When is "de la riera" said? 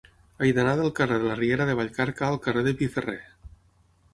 1.23-1.67